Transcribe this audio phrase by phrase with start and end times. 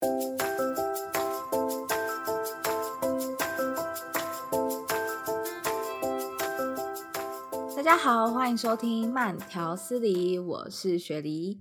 [0.00, 0.06] 大
[7.82, 11.58] 家好，欢迎收听慢条斯理，我是雪梨。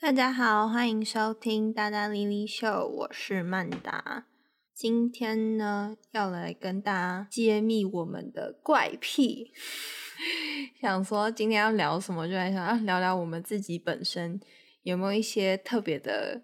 [0.00, 4.24] 大家好，欢迎收听大大莉莉秀，我是曼达。
[4.74, 9.52] 今天呢，要来跟大家揭秘我们的怪癖。
[10.80, 14.40] 想说今天要聊什么，就来想要聊聊我们自己本身
[14.84, 16.42] 有没有一些特别的，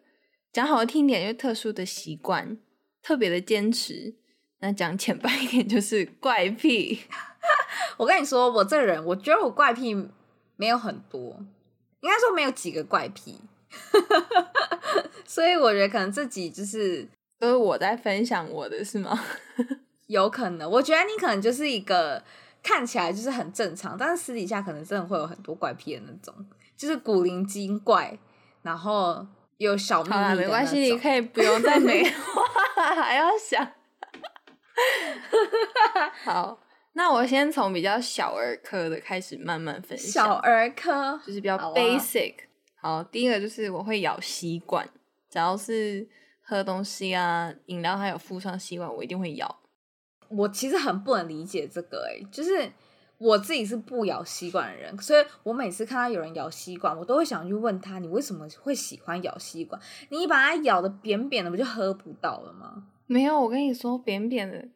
[0.58, 2.58] 讲好听点就特殊的习惯，
[3.00, 4.16] 特别的坚持。
[4.58, 6.98] 那讲浅白一点就是怪癖。
[7.96, 9.94] 我跟你说，我这人，我觉得我怪癖
[10.56, 11.38] 没有很多，
[12.00, 13.38] 应该说没有几个怪癖。
[15.24, 17.06] 所以我觉得可能自己就是
[17.38, 19.16] 都是我在分享我的是吗？
[20.08, 22.20] 有可能，我觉得你可能就是一个。
[22.60, 26.34] 看起来就是很正常，但是私底下可能真的会有很多怪癖的那种，
[26.76, 28.18] 就是古灵精怪，
[28.62, 29.24] 然后
[29.58, 30.14] 有小秘密。
[30.14, 32.42] 好，没关系，你可以不用再美化，
[32.94, 33.72] 还要想。
[36.24, 36.58] 好，
[36.94, 40.24] 那我先从比较小儿科的开始慢慢分享。
[40.24, 42.34] 小儿科就是比较 basic
[42.76, 42.96] 好、啊。
[42.96, 44.88] 好，第一个就是我会咬吸管，
[45.28, 46.08] 只要是
[46.42, 49.60] 喝东西啊，饮料还有附上吸管，我一定会咬。
[50.28, 52.70] 我其实很不能理解这个、欸，诶，就是
[53.18, 59.80] 我自己是不咬吸管的人，所以我每次看到有人咬吸管，我都会想去问他，你为什么会喜欢咬吸管？
[60.10, 62.84] 你把它咬的扁扁的，不就喝不到了吗？
[63.06, 64.68] 没有，我跟你说，扁扁的。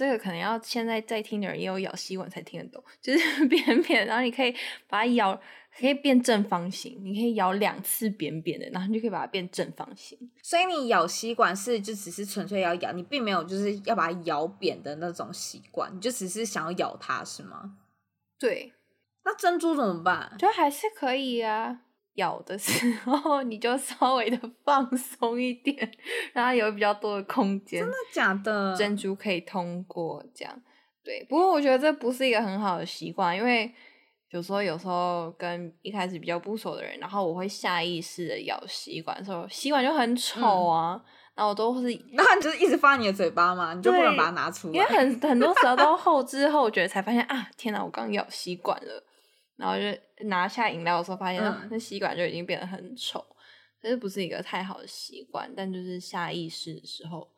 [0.00, 4.50] 这个可能要现在在听的人也有咬吸管才听得懂，就是 扁扁，然后你可以
[4.88, 5.38] 把它咬，
[5.78, 10.18] 可以变正方形，你可以咬两次扁扁的，然后你就可以把它变正方形。
[10.42, 17.76] 所以你咬吸管是就只是纯粹要咬，你并没有就是要把它咬扁的那种习惯，你就只是想要咬它是吗？
[18.38, 18.72] 对。
[19.22, 20.34] 那珍珠怎么办？
[20.38, 21.80] 就还是可以啊。
[22.14, 25.76] 咬的时候， 你就稍微的放松一点，
[26.32, 27.80] 让它有比较多的空间。
[27.80, 28.76] 真的假的？
[28.76, 30.62] 珍珠可以通过这样。
[31.02, 33.72] 对，不过我觉得这不是一个很好的习惯，因为
[34.30, 41.02] 有时候有时候跟一开始比较不熟的人，然后我会下意识的咬吸管的时候，吸管就很丑啊，
[41.34, 49.02] 然后我都是， 那你就是一直放在你的嘴巴嘛，你就不能把它拿出来，因为很很多时候都后知后觉才发现啊，天哪，我刚咬吸管了。
[49.60, 53.24] 然后就拿下饮料的时候，发现、嗯、那吸管就已经变得很丑，
[53.80, 55.52] 这不是一个太好的习惯。
[55.54, 57.30] 但就是下意识的时候，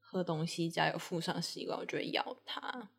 [0.00, 2.90] 喝东西只要有附上吸管，我就会咬它。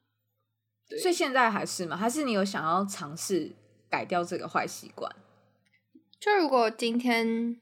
[1.01, 1.97] 所以现在还是吗？
[1.97, 3.51] 还是你有想要尝试
[3.89, 5.13] 改掉这个坏习惯？
[6.19, 7.59] 就如果今天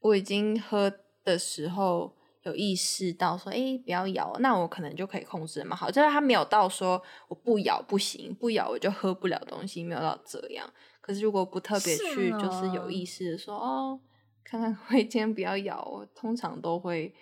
[0.00, 0.92] 我已经喝
[1.24, 2.14] 的时候。
[2.46, 5.90] 有意识到说，哎、欸，不要咬，那我可能就可以控制的蛮好。
[5.90, 10.72] 就是他没有到说我不咬不行，不咬我就喝不了东西，没有到这样。
[11.00, 14.00] 可是如果不特别去，就是有意识的说，哦，
[14.44, 17.12] 看看会今天不要咬，我通常都会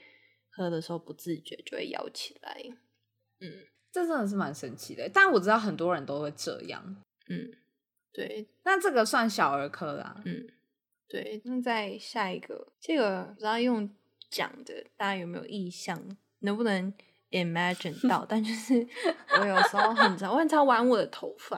[0.51, 2.63] 喝的时候不自觉就会咬起来。
[3.41, 3.51] 嗯，
[3.91, 5.11] 这真的是蛮神奇的。
[5.13, 6.97] 但我知道很多人都会这样。
[7.31, 7.51] 嗯，
[8.13, 8.47] 对。
[8.65, 10.21] 那这个算小儿科啦。
[10.27, 10.47] 嗯，
[11.09, 11.41] 对。
[11.45, 13.89] 那再下一个，这个不知道用。
[14.35, 15.97] 讲的大家有没有意向？
[16.41, 16.93] 能不能
[17.31, 18.27] imagine 到？
[18.29, 18.75] 但就是
[19.39, 21.57] 我有时候很常，我很常玩我的头发，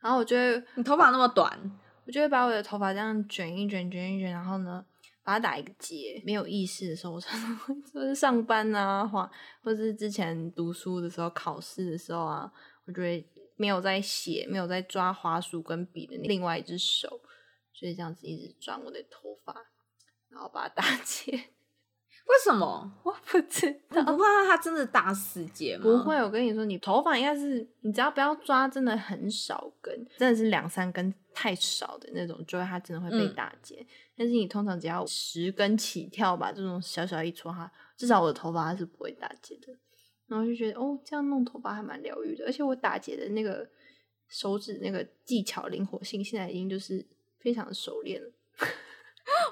[0.00, 4.86] 然后我觉得你头发那么短，我就会把我的头发这样卷一卷，卷一卷，然后呢，
[5.24, 6.22] 把它打一个结。
[6.24, 9.28] 没有意识的时候，我常常会就是上班啊，或
[9.62, 12.50] 或者是之前读书的时候、考试的时候啊，
[12.86, 17.20] 我就会没有在写，没有在抓滑鼠跟笔的另外一只手，
[17.72, 19.54] 所以这样子一直转我的头发，
[20.30, 21.50] 然后把它打结。
[22.26, 22.92] 为什么？
[23.04, 24.00] 我不知道。
[24.00, 25.84] 你不怕它真的打死结吗？
[25.84, 33.76] 不会，我跟你说，你头发应该是你只要不要抓，真的很少根，真的是两三根太少的那种，就会它真的会被打结。
[33.76, 33.86] 嗯、
[34.16, 39.72] 但是你通常只要十根起跳吧，这种小小一撮哈，至少我的头发它是不会打结的。
[40.26, 43.68] 然后就觉得哦，这样弄头发还蛮疗愈的，而且我打结的那个
[44.28, 47.06] 手指那个技巧灵活性，现在已经就是
[47.38, 48.28] 非常熟练了。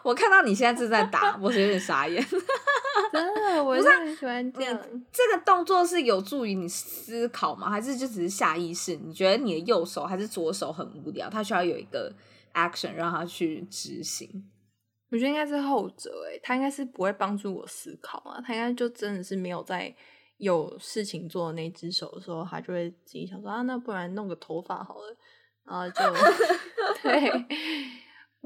[0.05, 2.23] 我看到你现在正在打，我是有点傻眼。
[3.11, 4.79] 真的，我是很喜欢这样。
[5.11, 7.71] 这个动作是有助于你思考吗？
[7.71, 8.95] 还是就只是下意识？
[8.97, 12.13] 你觉得你的右手还是左手很无聊，它需要有一个
[12.53, 14.29] action 让它去执行？
[15.11, 18.43] 我觉得应该是后者，哎，他应该是不会帮助我思考啊。
[18.45, 19.95] 它应该就真的是没有在
[20.39, 25.17] 有事情做的那只手的时候，他就会自己想说啊，那不然弄个头发好了，
[25.65, 26.03] 然后就
[27.03, 27.31] 对。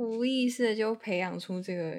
[0.06, 1.96] 无意识的就培养出这个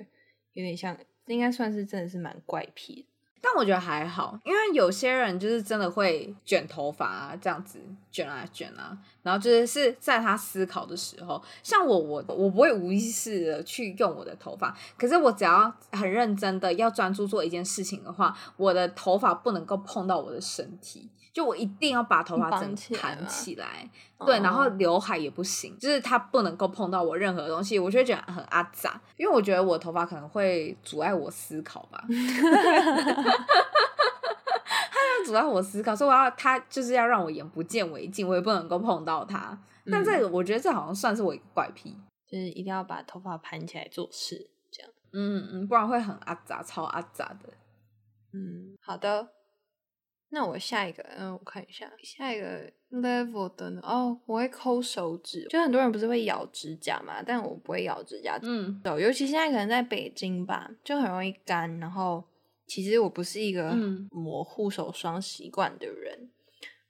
[0.54, 0.98] 有点像，
[1.28, 3.06] 应该算是真的是蛮怪癖。
[3.42, 7.80] 但我觉得还好，因为有些人就是真的会卷头发啊，这样子
[8.12, 21.08] 卷啊卷啊，然然后就是是在他思考的时候，像我我我不会无意识的去用我的头发，可是我只要很认真的要专注做一件事情的话，我的头发不能够碰到我的身体。
[21.32, 23.90] 就我一定要把头发整盘起来，
[24.26, 32.16] 对，然后刘海也不行，就是它不能够碰到我任何东西，我就会觉得很阿杂，因为我觉得我头发可能会阻碍我思考吧， 它
[35.20, 39.58] 要阻碍我思考，所以我要它就是要让我眼不见为净，我也不能够碰到它。
[39.92, 41.96] 但这个我觉得这好像算是我一个怪癖，
[42.28, 47.50] 就是一定要把头发盘起来做事，这样，嗯嗯，不然会很阿杂，超阿杂的。
[48.34, 49.30] 嗯，好的。
[50.32, 53.82] 那我下一个，嗯，我看一下下一个 level 的呢。
[53.84, 58.40] 哦，我会抠手指，就很多人不是会咬指甲嘛，但我不会咬指甲。
[58.44, 61.80] 嗯，尤其现在可能在北京吧，就很容易干。
[61.80, 62.24] 然后
[62.68, 63.76] 其实我不是一个
[64.12, 66.30] 抹护手霜习惯的人，嗯、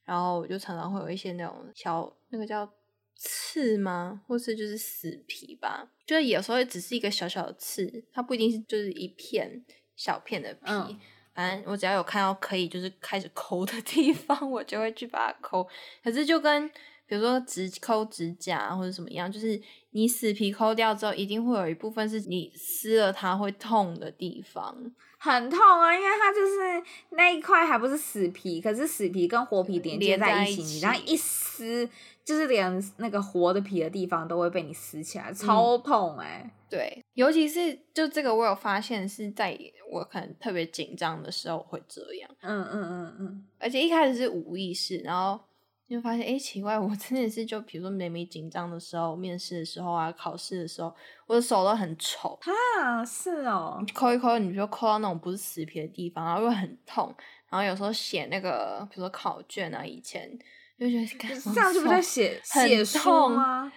[0.04, 2.70] 然后我就常常会有一些那种小那个叫
[3.16, 4.22] 刺吗？
[4.28, 9.64] 或是就是死皮吧，就是有时候只是一个小小的刺，它不一定是就是一片
[9.96, 10.60] 小片的皮。
[10.66, 11.00] 嗯
[11.34, 15.68] 反正我只要有看到可以就是开始抠的地方， 我就会去把它抠。
[16.04, 16.70] 可是就跟
[17.10, 19.60] 比如说指抠指甲或者什么样，就是
[19.92, 24.78] 你死皮抠掉之后，一定会有一部分是你撕了它会痛的地方，
[25.18, 31.90] 很痛啊，因为它就是那一块还不是死皮，可是死皮跟活皮连接在一起，你然后一撕，
[32.24, 36.44] 就是连那个活的皮的地方都会被你撕起来，超痛哎、欸。
[36.46, 39.58] 嗯对，尤其是就这个，我有发现是在
[39.92, 42.30] 我可能特别紧张的时候会这样。
[42.44, 43.48] 嗯嗯嗯嗯。
[43.58, 45.44] 而且一开始是无意识，然后
[45.90, 50.94] 就发现，哎，奇怪，我真的是就比如说每每紧张的时候，面试的时候啊，考试的时候，
[51.26, 52.38] 我的手都很丑。
[52.44, 53.84] 啊，是哦。
[53.94, 57.14] 抠一抠，你比如说抠到那种不是死皮的地方，然后又很痛，
[57.50, 60.30] 然后有时候写那个，比如说考卷啊，以前
[60.78, 61.06] 就觉得
[61.54, 63.72] 这样是不是在写写痛吗？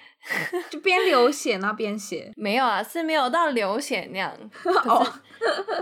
[0.71, 4.37] 就边流血然后边写，没有啊，是没有到流血那样。
[4.53, 5.11] 可是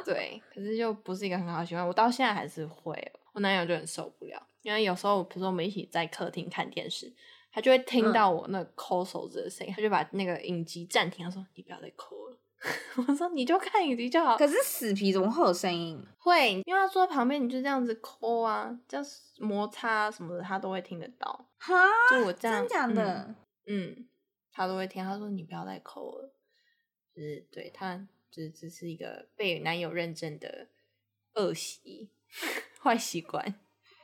[0.05, 1.87] 对，可是就不是一个很好的习惯。
[1.87, 7.13] 我到现在还是会，我男友就很受不了，因为有时候比如说我们一起在客厅看电视，
[7.53, 12.39] 他就会听到我那抠手指的声音，嗯、他就把那个影集暂停，他说：“你不要再抠了。
[13.09, 16.01] ”我说：“你就看影集就好。”可是死皮怎么会有声音？
[16.19, 19.07] 会，因为他坐在旁边，你就这样子抠啊，这样
[19.39, 21.49] 摩擦什么的，他都会听得到。
[21.59, 23.35] 哈，就我这样真的，
[23.67, 23.97] 嗯。
[23.97, 24.07] 嗯
[24.53, 26.35] 他都会听，他说：“你不要再抠了。”
[27.15, 27.97] 就是对他，
[28.31, 30.69] 就是这是一个被男友认证的
[31.35, 32.11] 恶习、
[32.83, 33.55] 坏习惯。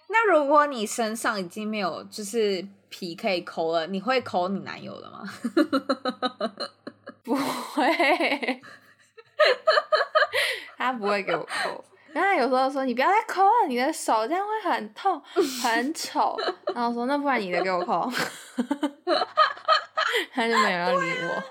[0.09, 5.23] 那如果你身上已经没有就是皮可以抠了，你会抠你男友的吗？
[7.23, 8.63] 不会，
[10.77, 11.85] 他不会给我抠。
[12.13, 15.21] 然后有时候说：“你不要再抠了，你的手这样会很痛、
[15.63, 16.35] 很丑。”
[16.73, 18.11] 然后我说：“那不然你的给我抠。”
[20.33, 21.45] 他就没有要理我，啊、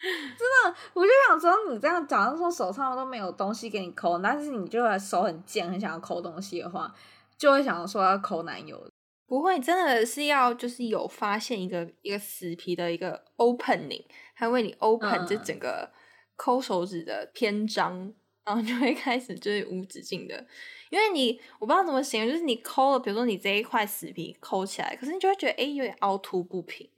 [0.00, 6.94] 真的，我就想说，你这样假如说手上都没有东西给你抠，但是你就手很贱，很想要抠东西的话，
[7.40, 8.88] 就会想说要抠男友。
[9.26, 14.04] 不会，真的是要就是有发现一个一个死皮的一个 opening，
[14.36, 15.90] 他为你 open 这整个
[16.36, 18.14] 抠手指的篇章，嗯、
[18.44, 20.46] 然后就会开始就是无止境的，
[20.90, 26.88] 因为你我不知道怎么形容，就是你抠了，比如说你这一块死皮抠起来，可是你就会觉得哎、欸、有点凹凸不平。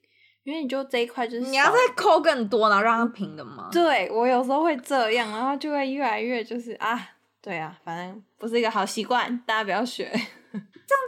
[0.45, 3.69] 因为你就这一块就是你要再抠更多，然后让它平的吗？
[3.71, 7.11] 对，我有时候会这样，然后就会越来越就是啊，
[7.41, 10.11] 对啊，反正不是一个好习惯，大家不要学。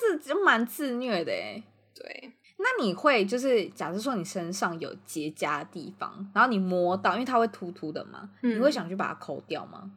[0.01, 1.63] 这样子就蛮自虐的哎。
[1.95, 9.91] 对，那你会就是假设说你身上有结痂的地方，然后你摸到，因为它会突突的嘛，嗯、你会想去把它抠掉吗？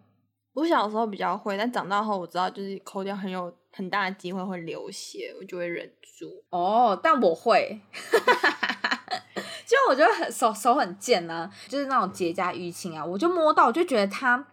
[0.53, 6.43] 我小时候比较会，但长大后我知道就是抠掉很有很大的机会会流血，我就会忍住。
[6.49, 7.79] 哦，但我会。
[9.67, 14.47] 就我觉得很手手很贱呐、啊，就是那种结痂淤青啊，我就摸到，我就觉得它，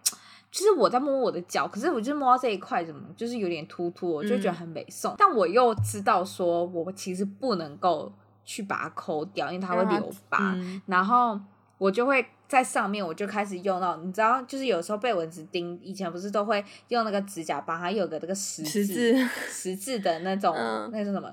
[0.55, 5.13] 就是我在摸我的脚，可是我就摸到这一块，怎么就是有点突突，我就觉得很美送。
[5.13, 8.13] 嗯、但我又知道说，我其实不能够
[8.45, 10.53] 去把它抠掉，因为它会留疤。
[10.55, 11.37] 嗯、然后
[11.77, 21.29] 我就会在上面，我就开始用到，你知道，就是有时候被蚊子叮，以前不是都会用那个指甲把它有个这个十字十字，十字的那种， 嗯、那是什么？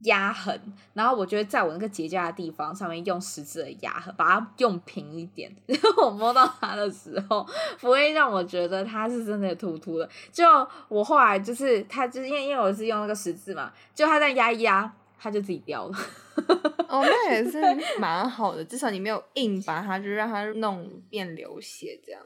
[0.00, 0.60] 压痕，
[0.92, 5.50] 然后我就会在我那个结痂的地方上面用十字的压痕，把它用平一点。
[5.66, 7.46] 然后我摸到它的时候，
[7.80, 10.08] 不会让我觉得它是真的突突的。
[10.30, 10.44] 就
[10.88, 15.98] 我后来就是，它就是因为因为我是用那个十字嘛，就它在压一压，它就自己掉了。
[16.88, 17.60] 哦，那也是
[17.98, 22.20] 蛮好的，至少你没有硬把它就让它弄变流血这样。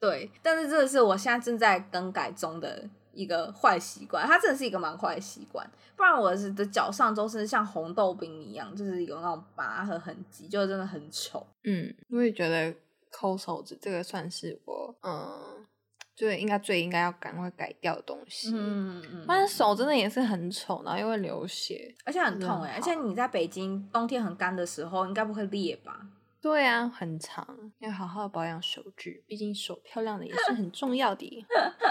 [0.00, 2.88] 对，但是这个是我现在正在更改中的。
[3.18, 5.68] 一个坏习惯，它真的是一个蛮坏的习惯。
[5.96, 11.44] 不然我的脚上都是像红豆冰一样，就是有那种疤和痕迹，就真的很丑。
[11.64, 12.72] 嗯，我也觉得
[13.10, 15.66] 抠手指这个算是我，嗯，
[16.14, 18.52] 就应该最应该要赶快改掉的东西。
[18.54, 22.74] 嗯嗯，但是手真的也是很丑，然后又会流血，而且很痛哎。
[22.76, 26.06] 而且你在北京冬天很干的时候，应该不会裂吧？
[26.40, 31.44] 对啊，很长，要好好保养手指，毕竟手漂亮的也是很重要的。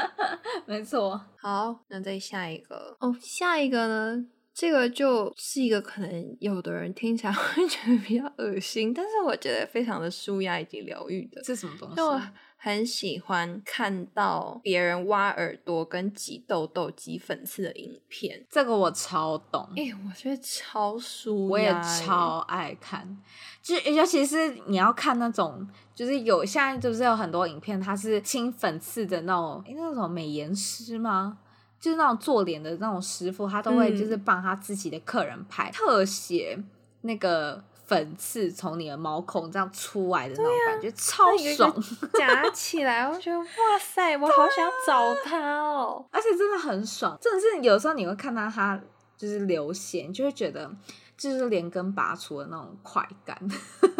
[0.66, 1.20] 没错。
[1.38, 4.26] 好，那再下一个哦，下一个呢？
[4.54, 11.40] 这个就是一个可能有的人听起来 会觉得比较恶心，但是我觉得非常的舒压以及疗愈的。
[11.44, 12.28] 这是什么东西？
[12.60, 19.70] 很喜欢看到别人挖耳朵跟挤痘痘、挤粉刺的影片，这个我超懂。
[19.76, 23.18] 哎、欸，我觉得超舒压，我也超爱看。
[23.62, 31.38] 就尤其是你要看那种，就是有现在就是有很多影片，它是清粉刺的那种，哎、欸，那种美颜师吗？
[31.80, 36.58] 就是那种做脸的那种师傅，他都会就是帮他自己的客人拍、嗯、特写
[37.02, 37.64] 那个。
[37.88, 48.80] 粉刺从你的毛孔这样出来的那种感觉，啊、超爽，夹起来，我觉得哇塞，我好想找他哦， 而且真的很爽，真的是有时候你会看到他
[49.16, 50.70] 就是流血，你就会觉得
[51.18, 53.36] 就是连根拔除的那种快感，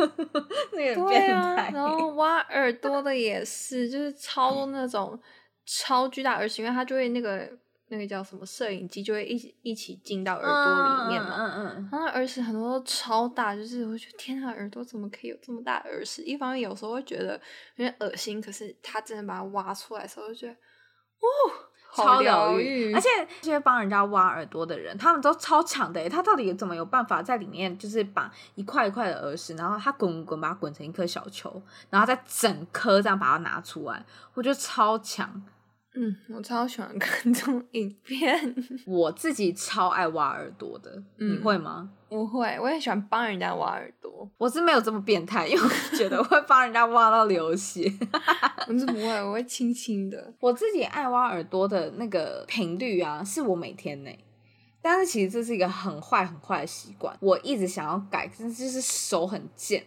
[0.74, 1.70] 那个变态、啊。
[1.74, 5.18] 然后挖耳朵的也是，就是超多那种
[5.66, 7.50] 超巨大耳屎，因为它就会那个。
[7.90, 16.22] 那个叫什么摄影机就会一起一起进到耳朵里面嘛，嗯嗯，嗯，然后耳屎很多都超大，就是我觉得天啊，耳朵怎么可以有这么大耳屎？
[16.24, 17.40] 一方面有时候会觉得
[17.76, 21.28] 有点恶心，可是他真的把它挖出来的时候，就觉得哦，
[21.96, 22.94] 超疗愈。
[22.94, 23.08] 而且
[23.42, 35.42] 这些帮人家挖耳朵的人，他们都超强的，他到底怎么有办法在里面就是把一块一块的耳屎，然后他滚滚把它滚成一颗小球，然后再整颗这样把它拿出来，我觉得超强。
[36.00, 38.56] 嗯，我超喜欢看这种影片。
[38.86, 41.90] 我自己超爱挖耳朵的，嗯、你会吗？
[42.10, 44.30] 我会，我也喜欢帮人家挖耳朵。
[44.38, 47.92] 我是没有这么变态，因为我觉得 会帮人家挖到流血。
[48.70, 50.34] 我是不会，我会轻轻的。
[50.40, 54.12] 我自己爱挖耳朵的那个频率啊，是我每天呢。
[54.82, 59.84] 但是其实这是一个很坏很坏的习惯，我一直想要改，但是就是手很贱。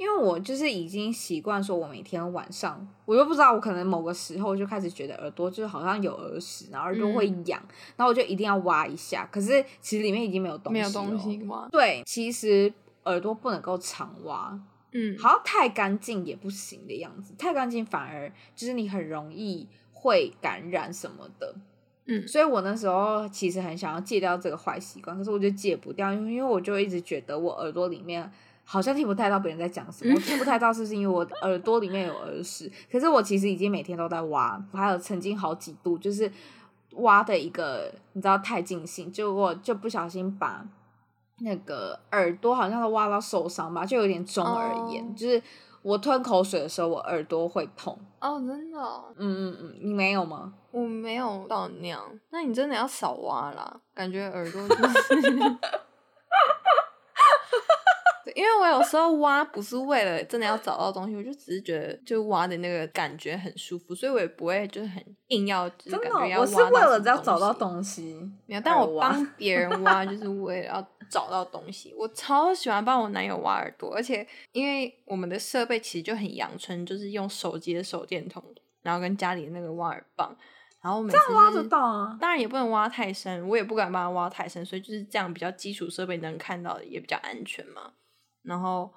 [0.00, 9.28] 因为我就是已经习惯说，我每天晚上，我又不知道，我可能某个时候就开始觉得耳朵就是好像有耳屎，然后耳朵会痒，嗯、然后我就一定要挖一下。
[9.30, 11.68] 可是其实里面已经没有东西，没有东西挖。
[11.68, 12.72] 对，其实
[13.04, 14.58] 耳朵不能够常挖，
[14.92, 21.54] 嗯，好像太干净也不行的样子，太干净反而就是你很容易会感染什么的，
[22.06, 28.32] 嗯，所以我那时候其实很想要戒掉这个坏习惯，可是我就戒不掉，因为因为我就一直觉得我耳朵里面。
[28.72, 32.70] 好像听不太到别人在讲什么，我听不太到，是不是因为我耳朵里面有耳屎？
[32.88, 36.30] 可是我其实已经每天都在挖，还有曾经好几度就是
[36.92, 40.64] 挖的一个，你知道太尽兴，结果就不小心把
[41.40, 45.16] 那个耳朵好像都挖到受伤吧，就有点中耳炎，oh.
[45.16, 45.42] 就是
[45.82, 47.98] 我吞口水的时候，我耳朵会痛。
[48.20, 48.78] 哦，oh, 真的？
[49.16, 50.52] 嗯嗯嗯，你没有吗？
[50.70, 52.00] 我没有到那样，
[52.30, 55.56] 那你真的要少挖啦，感觉耳朵就是。
[58.40, 66.52] 因为我有时候挖不是为了真的要找到东西，我就只是觉得就挖的那个感觉很舒服，所以我也不会就是很硬要，就是感觉要挖到。
[66.52, 68.14] 我是为了要找到东西，
[68.46, 71.94] 没有，但我帮 别人挖就是为了要找到东西。
[71.98, 78.42] 我超喜欢帮我男友挖耳朵，而且因为我们的设备其实就很阳春，就是用手机的手电筒，
[78.82, 80.34] 然后跟家里的那个挖耳棒，
[80.80, 82.16] 然后每次、这样挖得到啊。
[82.20, 87.92] 当然也不能挖太深，我也不敢帮他挖太深，所以就是这样比较基础设备能看到的也比较安全嘛。
[88.42, 88.92] 然后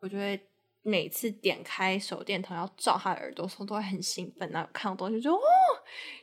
[0.00, 0.40] 我就会
[0.82, 5.40] 每次点开手电筒要照他的耳朵的时候，都会很兴奋，然后看到东西就哦，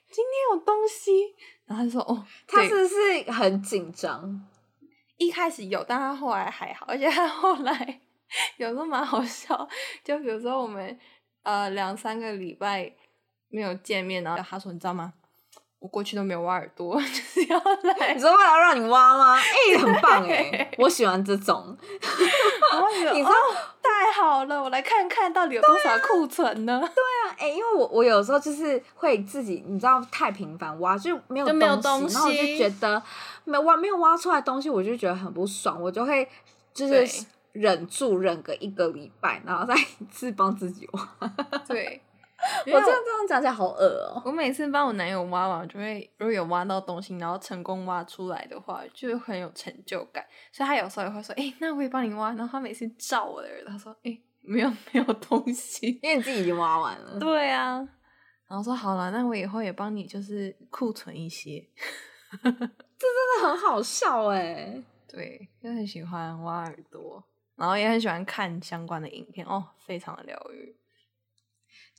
[0.10, 1.12] 今天有东西。
[1.66, 4.48] 然后他就说哦，他是不是很紧张？
[5.18, 8.02] 一开始有，但他后来还好，而且他后来
[8.58, 9.68] 有时候蛮好笑。
[10.04, 10.98] 就比如说我们
[11.44, 12.92] 呃两三个礼拜
[13.50, 15.14] 没有见面，然后他说你知道吗？
[15.80, 18.14] 我过去都没有挖耳朵， 就是要来。
[18.14, 19.38] 你说为了要让你挖吗？
[19.40, 21.76] 哎、欸，很棒 哎，我喜欢这种。
[23.14, 23.32] 你说
[23.82, 26.80] 太好了，我来看看到底有多少库存呢？
[26.82, 31.46] 对啊，哎、啊欸，因为我我有时候就是会自己，你知道太频繁挖就没有
[31.78, 33.02] 东西，然后我就觉得
[33.46, 36.28] 没挖没有挖出来东西，我就觉得很不爽，我就会
[36.74, 41.10] 就是忍住忍个一个礼拜，然后再一次帮自己挖。
[41.68, 42.02] 对。
[42.66, 44.24] 我这样这样讲起来好恶哦、喔！
[44.26, 50.26] 我每次帮我男友挖完，就会如果有挖到东西，然后成功挖出来的话，就会很有成就感。
[50.52, 57.78] 所以他有时候也会说：“哎、欸，那我也帮你挖。”然后他每次照我的耳朵，他说：“哎、欸，没有没有东西， 因为你自己已经挖完了。”对啊，
[58.48, 61.68] 然后说好了，那我以后也帮你就是库存一些。
[62.42, 64.82] 这真的很好笑哎。
[65.08, 67.24] 对，就很喜欢挖耳朵，
[67.56, 70.79] 然后也很喜欢看相关的影片哦，非常的疗愈。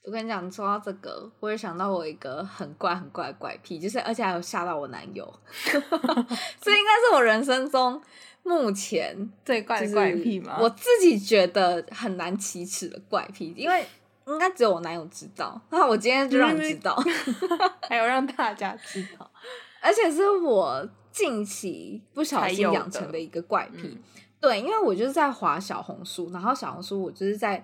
[0.03, 5.31] 我跟你讲，说到这个，我也想到我一个很怪很怪的怪癖，就是而且还有吓到我男友，
[5.63, 8.01] 这应该是我人生中
[8.43, 10.57] 目前最怪的怪癖吗？
[10.59, 13.85] 我自己觉得很难启齿的怪癖，因为
[14.27, 16.97] 应该只有我男友知道，那我今天就让你知道，
[17.87, 19.31] 还有让大家知道，
[19.83, 23.83] 而且是我近期不小心养成的一个怪癖。
[23.83, 24.03] 嗯、
[24.41, 27.63] 对，因为我就是在滑小红书，然后小红书我就是在。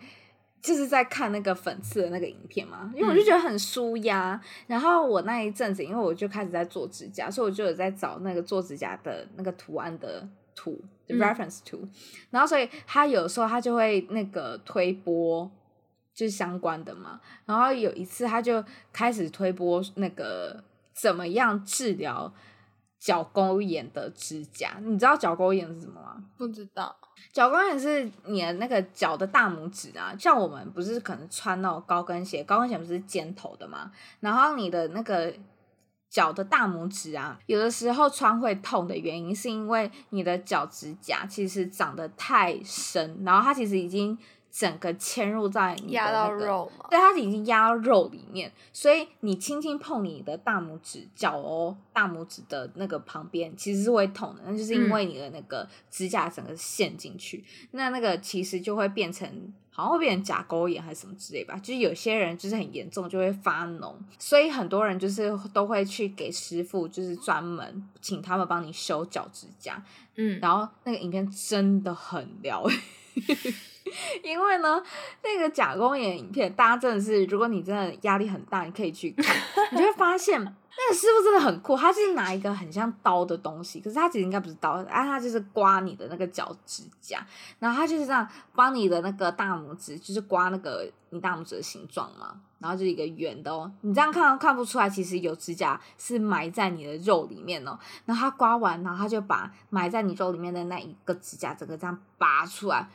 [0.66, 4.32] 就是在看那个粉刺的那个影片嘛，因为我就觉得很舒压。
[4.34, 11.78] 嗯、然后我那一阵子，因为我就开始在做指甲，所以我就有在找那个做指甲的那个图案的图，就 reference 图。
[11.82, 11.90] 嗯、
[12.30, 15.48] 然后所以他有时候他就会那个推播，
[16.12, 17.20] 就是相关的嘛。
[17.44, 22.34] 然后有一次他就开始推播那个怎么样治疗
[23.06, 24.78] 脚沟眼的指甲。
[24.82, 26.24] 你知道脚沟眼是什么吗？
[26.36, 26.96] 不知道。
[27.32, 35.32] 脚沟炎是你的那个脚的大拇指啊，像我们不是可能穿那种高跟鞋，高跟鞋不是尖头的嘛，然后你的那个
[36.10, 44.18] 脚的大拇指啊，有的时候穿会痛的原因，是因为你的脚指甲其实长得太深，然后它其实已经。
[44.58, 59.28] 整个嵌入在你的、那个、压到肉嘛，对，它已经压到肉里面，所以你轻轻碰你的大拇指脚哦，大拇指的那个旁边其实是会痛的，那就是因为你的那个指甲整个陷进去，嗯、那那个其实就会变成
[59.70, 69.84] 好像会变成甲沟炎还是什么之类吧，就是有些人就是很严重就会发脓，所以很多人就是都会去给师傅就是专门请他们帮你修脚指甲，
[70.14, 72.74] 嗯，然后那个影片真的很疗愈。
[74.22, 74.82] 因为呢，
[75.22, 79.36] 那个假公演影片，大家真的是，如果你真的压力很大，你可以去看，
[79.72, 81.76] 你就会发现 那个师傅真的很酷。
[81.76, 87.24] 他就是拿一个很像刀的东西，可是他其实应该不是刀，啊，他就是刮你的那个脚指甲，
[87.58, 97.78] 然后他就是这样帮你的那个大拇指，就是刮那个你大拇指的形状嘛，然后就是一个圆的哦，你这样看看不出来，其实有指甲是埋在你的肉里面哦。
[98.04, 102.88] 然后他刮完，然后他就把埋在你肉里面的那一个指甲整个这样拔出来。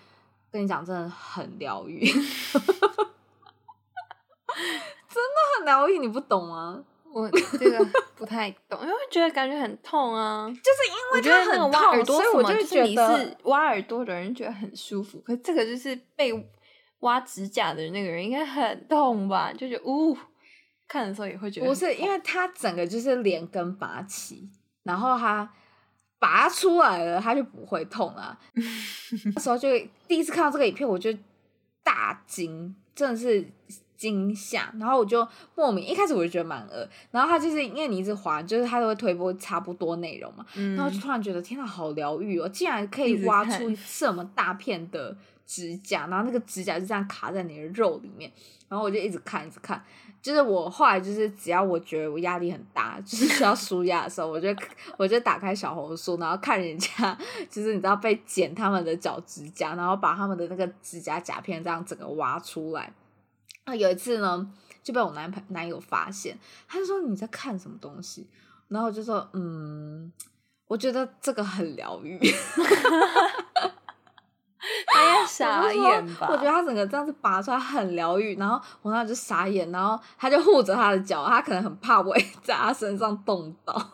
[0.52, 2.22] 跟你讲，真的很疗愈， 真
[5.16, 6.84] 的很疗愈，你不懂吗？
[7.14, 7.86] 我这个
[8.16, 10.48] 不太懂，因为觉得感觉很痛啊。
[10.50, 10.60] 就是
[10.90, 16.32] 因为它很痛，所以我就觉得你是挖耳朵的人觉得很舒服，可是这个就是被
[17.00, 19.54] 挖指甲的那个人应该很痛吧？
[19.54, 20.18] 就觉得呜，
[20.88, 24.50] 看的时候也会觉得不是，因为它整个就是连根拔起，
[24.84, 25.54] 然后它。
[26.22, 28.38] 拔出来了，它就不会痛了。
[29.34, 29.68] 那时候就
[30.08, 31.12] 第一次看到这个影片，我就
[31.82, 33.44] 大惊，真的是
[33.98, 34.72] 惊吓。
[34.80, 40.46] 然后我就莫名一开始我就觉得蛮恶，然后他就是因为你一直滑，就是他都会推播差不多内容嘛。
[40.56, 42.48] 嗯、然后就突然觉得天哪，好疗愈哦！
[42.48, 48.32] 竟然可以挖出这么大片的指甲，然后那个指甲就这样卡在你的肉里面。
[48.70, 49.84] 然后我就一直看，一直看。
[50.22, 54.50] 就是我后来就是只要我觉得我压力很大，就是需要舒压的时候，我就
[54.96, 57.18] 我就打开小红书，然后看人家
[57.50, 62.94] 就是你知道被剪他们的脚指甲，然后把他们的那个指甲甲片这样整个挖出来。
[63.66, 64.52] 那有一次呢，
[64.84, 68.28] 就被我男朋男友发现，他就说你在看什么东西？
[68.68, 70.14] 然后我就说嗯，
[70.68, 72.20] 我觉得这个很疗愈。
[74.88, 76.28] 他也 傻眼吧？
[76.30, 83.74] 我觉得他整个这样子拔出来很疗愈，然后我那就傻眼，然后他就护着他的脚，他可能很怕我 在他身上动到。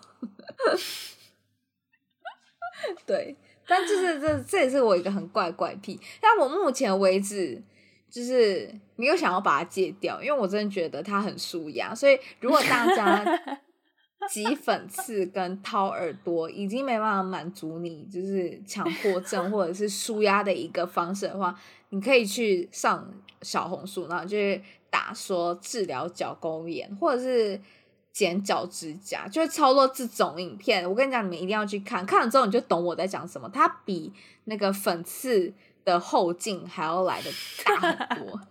[3.06, 3.36] 对，
[3.68, 7.62] 但就是这这也是我一个很怪怪癖，但我目前为止
[8.10, 13.24] 就是没有想要把它戒掉，因为我真的觉得它很舒压，所以如果大家。
[14.30, 21.58] 挤粉刺跟掏耳朵已经没办法满足你，就是强迫症或者是舒压的一个方式的话，
[21.90, 23.10] 你可以去上
[23.42, 24.38] 小红书，然后就
[24.90, 27.60] 打说治疗脚沟炎或者是
[28.12, 30.88] 剪脚指甲，就是超多这种影片。
[30.90, 33.50] 我跟你讲，你们一定要去看，看了之后你就懂我在讲什么。
[33.54, 34.12] 它比
[34.46, 35.54] 那个粉刺
[35.86, 37.30] 的后劲还要来得
[37.64, 38.42] 大很多，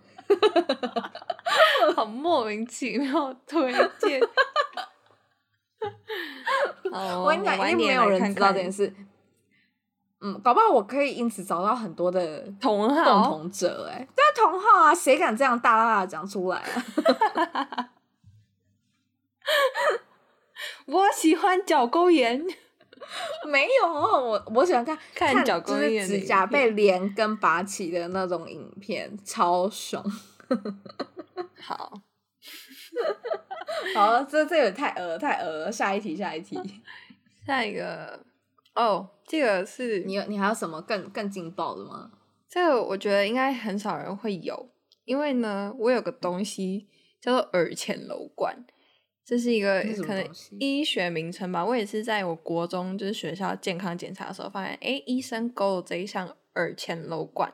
[1.95, 4.21] 好莫名其妙推荐。
[6.91, 8.93] 我跟你讲，一定没有人知道这件事。
[10.21, 13.89] 嗯，搞不好我可以因此找到很多的同好共同者。
[13.93, 17.91] 哎，对啊，同好啊，谁敢这样大大的讲出来啊？
[20.87, 22.43] 我喜欢脚沟炎，
[23.47, 30.03] 没有我我喜欢看看脚沟炎指甲被连根拔起的那种影片，超爽。
[31.61, 31.93] 好。
[33.95, 35.73] 好，这这个太恶太恶了。
[35.73, 36.59] 下一题，下一题，
[37.47, 38.25] 下一个
[38.75, 42.11] 哦，这个是你你还有什么更更劲爆的吗？
[42.49, 44.71] 这个我觉得应该很少人会有，
[45.05, 46.87] 因为呢，我有个东西
[47.21, 48.65] 叫做耳前瘘管，
[49.25, 50.27] 这是一个可能
[50.59, 51.65] 医学名称吧。
[51.65, 57.53] 我也是在我国中就是学校健康检查的时候发现，哎，医生勾了这一项耳前瘘管。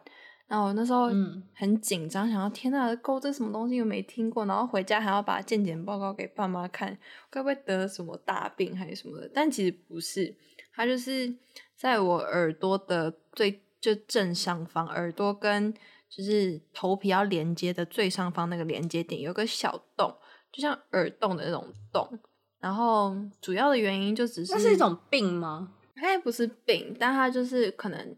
[0.53, 1.09] 然后我那时候
[1.55, 6.95] 很紧张，嗯、想要天呐，勾这什么东西又没听过，然后回家还要把健检报告给爸妈看，
[7.31, 9.31] 该不会得了什么大病还是什么的？
[9.33, 10.37] 但其实不是，
[10.75, 11.35] 它就是
[11.75, 15.73] 在我耳朵的最就正上方，耳朵跟
[16.11, 20.15] 就是头皮要连接的最上方那个连接点有个小洞，
[20.53, 22.19] 就像耳洞的那种洞。
[22.61, 25.73] 然后主要的原因就只是，那是一种病吗？
[25.95, 28.15] 它也不是病，但它就是可能。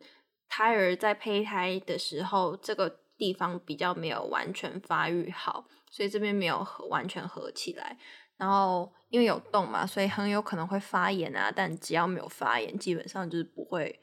[0.56, 7.98] 胎儿在胚胎的时候，这个地方比较没有完全发育好，所以这边没有合完全合起来。
[8.36, 11.50] 然后因为有洞嘛，所以很有可能会发炎啊。
[11.50, 13.98] 但只要没有发炎，基本上就是不会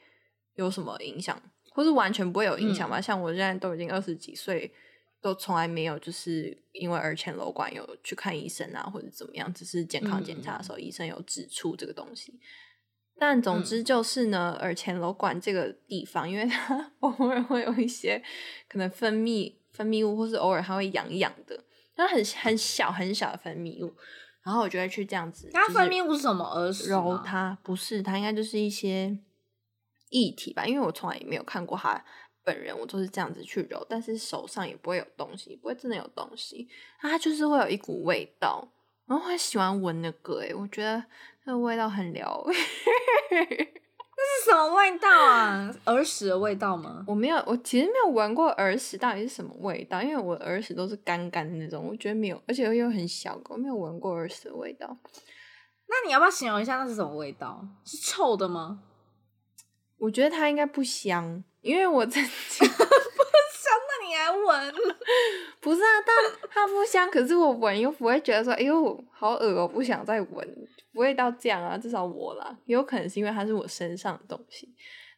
[0.56, 2.98] 有什么影响，或是完全不会有影响吧。
[2.98, 4.70] 嗯、像我现在都已经二十几岁，
[5.22, 12.38] 都从来没有就是因为耳前瘘管有去看医生啊，或者怎么样，只是健康检查的时候，嗯、医生有指出这个东西。
[13.24, 18.20] 但总之就是呢，嗯、耳前瘘管这个地方，因为它 偶尔会有一些
[18.68, 21.62] 可能分泌分泌物，或是偶尔它会痒痒的，
[21.94, 23.94] 它很很小很小的分泌物，
[24.42, 25.48] 然后我就会去这样子。
[25.52, 26.44] 它分泌物是什么？
[26.44, 26.90] 耳屎？
[26.90, 27.56] 揉它？
[27.62, 29.16] 不是，它应该就是一些
[30.10, 30.66] 液体吧？
[30.66, 32.04] 因为我从来也没有看过它
[32.42, 38.72] 本人，我都是这样子去揉，但是手上也不会有东西，不会真的有东西，它就是会有一股味道。
[39.06, 41.04] 然后我很喜欢闻那个、欸，诶我觉得
[41.44, 42.54] 那个味道很疗愈。
[44.14, 45.74] 那是什么味道啊？
[45.86, 47.04] 耳屎的味道吗？
[47.08, 54.96] 我没有，我其实没有闻过耳屎到底是什么味道，因为我耳屎都是干干的那种，我觉得没有，而且又很小，我没有闻过耳屎的味道。
[55.88, 57.66] 那你要不要形容一下那是什么味道？
[57.84, 58.82] 是臭的吗？
[59.98, 62.68] 我觉得它应该不香，因为我曾经。
[64.12, 64.74] 你还闻？
[65.60, 71.78] 不是啊，但它不香，可是我闻又不会觉得说，哎呦，好恶哦，不想再闻，不会到这样啊。
[71.78, 74.68] 至少我啦，有可能是因为它是我身上的东西。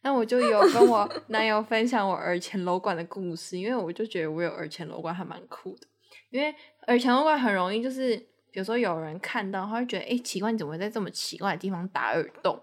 [0.03, 5.89] 那我就有跟我男友分享我耳前瘘管的故事，因为我就觉得我有耳前瘘管还蛮酷的。
[6.31, 6.55] 因为
[6.87, 8.17] 耳前瘘管很容易就是，
[8.53, 12.63] 比如说有人看到，他会觉得，哎，奇怪，你怎么会在这么奇怪的地方打耳洞？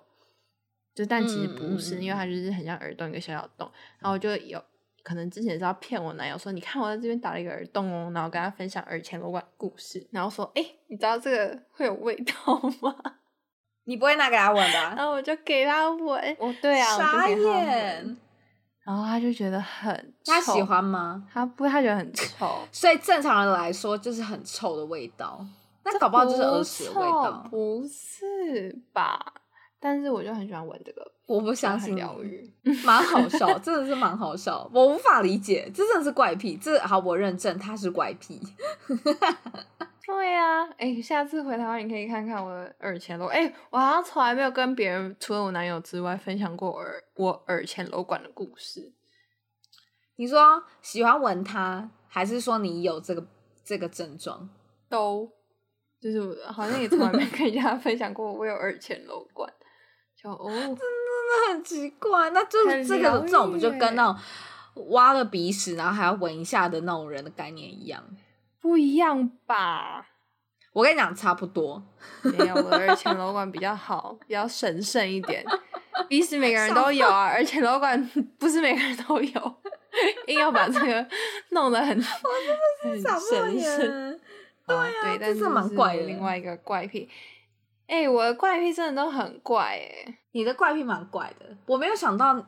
[0.95, 3.69] 就但其实不是，因为它就是很像耳洞一个小小洞。
[3.99, 4.63] 然后我就有。
[5.03, 12.95] 可能之前是要骗我男友说，你看我在这边打了一个耳洞哦，然后跟他分享耳前瘘管故事，然后说，哎、欸，你知道这个会有味道吗？
[13.85, 18.17] 你不会拿给他闻的、啊，然后我就给他闻，哦，对啊，傻眼，
[18.83, 21.27] 然后他就觉得很臭，他喜欢吗？
[21.33, 25.43] 他不，他觉得很臭， 所以正常人来说就是很臭的味道，
[25.83, 29.19] 那搞不好就是耳屎的味道，不是吧？
[29.83, 32.47] 但是我就很喜欢闻这个，我不相信疗愈，
[32.85, 38.39] 蛮好 笑，真的是蛮好笑，我无法理解，这真的是怪癖，这好我认证他是怪癖。
[40.05, 48.93] 对呀、啊，哎、欸，下次回台湾你可以看看我的耳前瘘，哎、欸，我好像从来没有跟别人除了我男友之外分享过耳我耳前瘘管的故事。
[50.17, 53.25] 你说喜欢闻它，还是说你有这个
[53.63, 54.47] 这个症状？
[54.89, 55.27] 都，
[55.99, 59.51] 就是好像也从来没 跟人家分享过我有耳前瘘管。
[60.23, 64.15] 哦，真的很奇怪，那就是这个这种不就跟那种
[64.89, 68.03] 挖了鼻屎然后还要闻一下的那种人的概念一样？
[68.60, 70.07] 不一样吧？
[70.73, 71.84] 我跟你讲，差不多。
[72.23, 75.43] 没有，我的耳前楼管比较好，比较神圣一点。
[76.07, 78.01] 鼻屎每个人都有啊，而且楼管
[78.39, 79.55] 不是每个人都有，
[80.27, 81.05] 硬要把这个
[81.49, 82.01] 弄得很
[82.84, 84.19] 很神圣。
[84.65, 86.03] 对啊，对，但是蛮怪的。
[86.03, 87.10] 另外一个怪癖。
[87.91, 90.17] 哎、欸，我的怪癖真的都很怪哎、欸！
[90.32, 92.41] 你的怪癖蛮怪的，我没有想到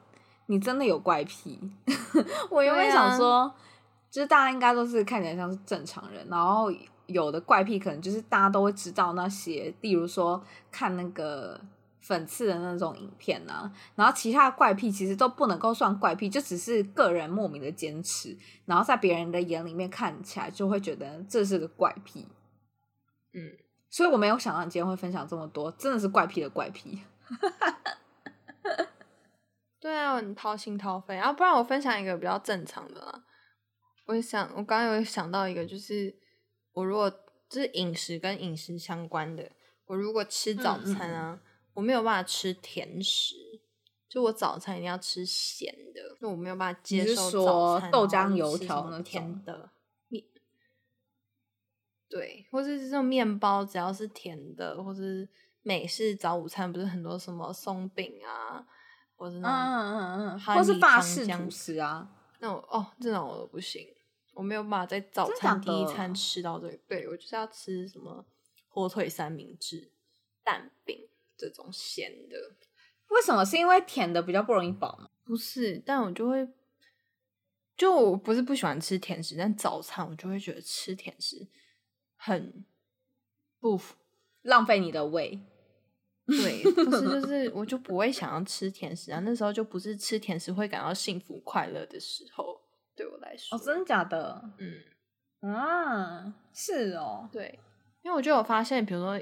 [0.46, 1.60] 你真的有怪癖。
[2.50, 3.56] 我原本想说，啊、
[4.10, 6.72] 就是大家应该都是看起来像是正常人，然后
[7.08, 11.60] 有的怪癖可能就是大家都会知道那些，例如说看那个
[12.00, 18.34] 粉刺的那种影片啊，然后其他的怪癖其实都不能够算怪癖，就只是个人莫名的坚持，
[18.66, 22.26] 然后在别人的眼里面看起来就会觉得这是个怪癖。
[23.34, 23.58] 嗯。
[23.94, 27.04] 所以我没有想到你今天会分享这么多，真的是怪癖的怪癖。
[29.80, 31.32] 对啊，你掏心掏肺啊！
[31.32, 33.24] 不然我分享一个比较正常的啦。
[34.08, 36.12] 我想，我刚刚有想到一个，就是
[36.72, 37.08] 我如果
[37.48, 39.52] 就是饮食跟饮食相关的，
[39.86, 41.40] 我如果吃早餐啊，嗯嗯
[41.76, 43.36] 我没有办法吃甜食，
[44.10, 49.70] 就我早餐一定要吃咸的，就我没有办法接受早餐豆浆油条那甜的。
[52.14, 55.28] 对，或者是这种面包，只要是甜的，或者是
[55.64, 58.64] 美式早午餐，不是很多什么松饼啊，
[59.16, 62.08] 或者那种嗯嗯嗯，或是法式吐司啊，
[62.40, 63.88] 那种哦，这种我都不行，
[64.36, 66.78] 我没有办法在早餐第一餐吃到这个。
[66.88, 68.24] 对，我就是要吃什么
[68.68, 69.92] 火腿三明治、
[70.44, 72.38] 蛋饼这种咸的。
[73.08, 73.44] 为什么？
[73.44, 75.10] 是因为甜的比较不容易饱吗？
[75.24, 76.48] 不是，但我就会，
[77.76, 81.48] 就我不是不喜欢吃甜食，但早餐我就会觉得吃甜食。
[82.26, 82.64] 很
[83.60, 83.78] 不
[84.44, 85.38] 浪费你的胃，
[86.26, 89.20] 对，不是就 是我就不会想要吃甜食啊。
[89.26, 92.62] 那时候就不是吃甜食会感到幸福快乐的时候，
[92.96, 93.58] 对我来说。
[93.58, 94.42] 哦，真的假的？
[94.58, 97.60] 嗯，啊，是哦，对，
[98.04, 99.22] 因为我就有发现，比如说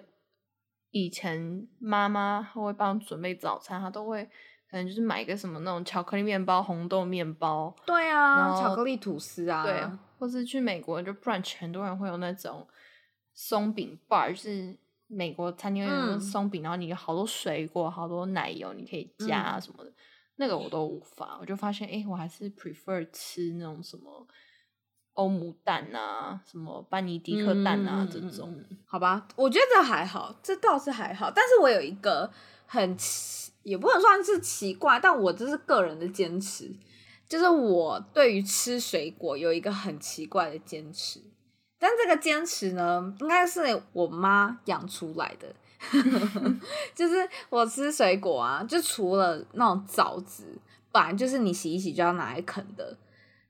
[0.92, 4.24] 以前妈妈会帮我准备早餐，她都会
[4.70, 9.84] 可能就是买一个什么那种巧克力面包、红豆面包，对啊，巧克力吐司啊，对，
[10.20, 12.68] 或是去美国就 brunch，很多人会有那种。
[13.44, 14.78] 松饼 bar 就是
[15.08, 19.94] 美国餐厅会有松饼，嗯、然后你有好多水果、好多奶油，你可以加什么的，嗯、
[20.36, 21.40] 那个我都无法。
[21.42, 24.28] 我就发现，哎、欸，我还是 prefer 吃那种什么
[25.14, 28.64] 欧姆蛋啊、什么班尼迪克蛋啊、嗯、这种。
[28.86, 31.32] 好吧，我觉得这还好，这倒是还好。
[31.32, 32.32] 但是我有一个
[32.68, 36.72] 很奇，也不能算是奇怪，但我这是个人的坚持，
[37.28, 41.24] 就是我对于吃水果有一个很奇怪的坚持。
[41.84, 45.52] 但这个坚持呢，应该是我妈养出来的，
[46.94, 50.60] 就是我吃水果啊，就除了那种枣子，
[50.92, 52.96] 本来就是你洗一洗就要拿来啃的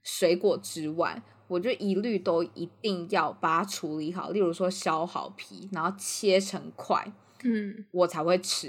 [0.02, 7.12] 水果之外，我就一律都一定要把它处理好，例如说削好皮，然后切成块，
[7.44, 8.68] 嗯，我才会吃。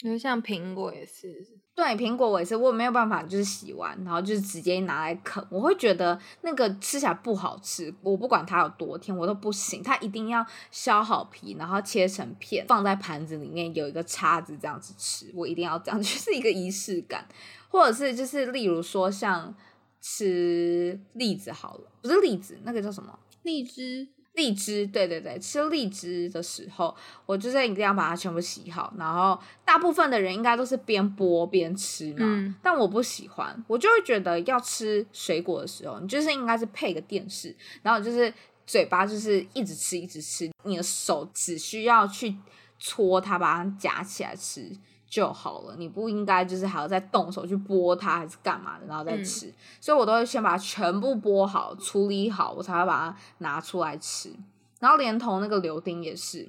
[0.00, 1.46] 因为像苹果也是。
[1.76, 7.94] 对，苹果我也是，我没有办法，就是洗完然后就是直接拿来啃，我会觉得那个吃起来不好吃。
[8.00, 17.28] 我不管它有多甜，我都不行，它一定要削好皮，然后切成片，放在盘子里面，有一个叉子这样子吃，我一定要这样， 就是一个仪式感。
[17.68, 19.54] 或者是就是例如说像
[20.00, 23.18] 吃栗子好了，不是栗子，那个叫什么？
[23.42, 24.08] 荔枝。
[24.36, 26.94] 荔枝，对对对，吃荔枝的时候，
[27.24, 28.94] 我就是一定要把它全部洗好。
[28.96, 38.32] 然后大部分的人应该都是边剥边吃嘛，嗯、但我不喜欢，我就会觉得要吃水果的时候，你就是应该是配个电视，然后就是
[38.66, 42.36] 嘴巴就是一直吃一直吃，你的手只需要去
[42.78, 44.70] 搓它，把它夹起来吃。
[45.16, 49.46] 就好了，你不应该就是还要再动手去剥它还是干嘛的，然后再吃。
[49.46, 54.30] 嗯、所以我都会先把它全部剥好、处理好，我才会把它拿出来吃。
[54.78, 56.46] 然后连同那个柳丁也是，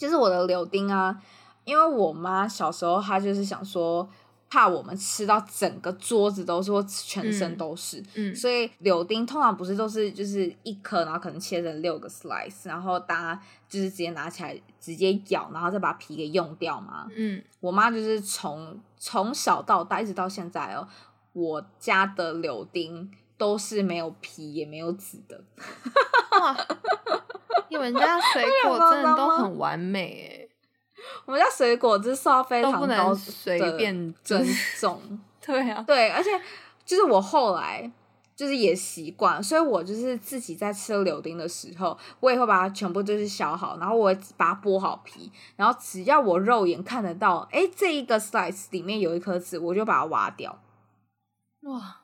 [0.00, 1.20] 就是我的柳丁啊，
[1.64, 4.08] 因为我妈小时候她就是想说。
[4.54, 20.86] 怕我们吃到整个桌子都是，或全身都是，嗯，嗯，所以柳丁通常不是都是就是一颗，然后可能切成六个 slice，然后大家就是直接拿起来直接咬，然后再把皮给用掉嘛，嗯，我妈就是从从小到大一直到现在哦，
[21.32, 25.42] 我家的柳丁都是没有皮也没有籽的，
[26.40, 26.56] 哇，
[27.68, 30.43] 你们家水果真的都很完美诶。
[31.24, 34.46] 我们家水果汁受到非常高的随便尊
[34.78, 35.00] 重，
[35.44, 36.30] 对啊，对，而且
[36.84, 37.90] 就是我后来
[38.36, 50.60] 就是也习惯，所以我就是自己在吃柳丁的时候，我也会把它全部就是削好，然后我把它剥好皮，然后只要我肉眼看得到，哎，这一个 slice 里面有一颗籽，我就把它挖掉，
[51.62, 52.00] 哇。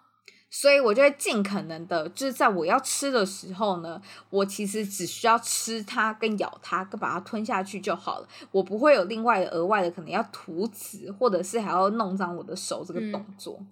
[0.52, 8.28] 所以，我就会尽可能的，就是在我要吃的时候呢，我其实只需要吃它跟咬它，跟把它吞下去就好了。
[8.50, 13.58] 我不会有另外的额外的可能要涂籽，或者是还要弄脏我的手这个动作。
[13.60, 13.68] 嗯、